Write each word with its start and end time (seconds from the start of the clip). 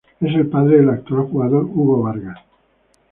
Es 0.19 0.33
el 0.33 0.47
padre 0.47 0.77
del 0.77 0.89
actual 0.89 1.27
jugador 1.27 1.63
Hugo 1.63 2.01
Bargas. 2.01 2.39